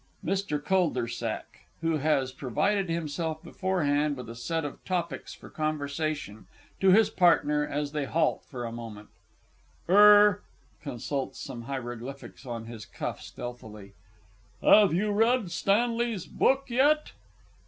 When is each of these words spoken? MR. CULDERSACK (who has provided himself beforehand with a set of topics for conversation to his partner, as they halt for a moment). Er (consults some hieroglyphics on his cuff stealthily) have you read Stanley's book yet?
MR. 0.25 0.57
CULDERSACK 0.65 1.59
(who 1.81 1.97
has 1.97 2.31
provided 2.31 2.89
himself 2.89 3.43
beforehand 3.43 4.17
with 4.17 4.31
a 4.31 4.35
set 4.35 4.65
of 4.65 4.83
topics 4.83 5.35
for 5.35 5.47
conversation 5.47 6.47
to 6.79 6.89
his 6.89 7.11
partner, 7.11 7.63
as 7.67 7.91
they 7.91 8.05
halt 8.05 8.43
for 8.43 8.65
a 8.65 8.71
moment). 8.71 9.09
Er 9.87 10.41
(consults 10.81 11.37
some 11.39 11.65
hieroglyphics 11.65 12.47
on 12.47 12.65
his 12.65 12.83
cuff 12.83 13.21
stealthily) 13.21 13.93
have 14.63 14.91
you 14.91 15.11
read 15.11 15.51
Stanley's 15.51 16.25
book 16.25 16.63
yet? 16.71 17.11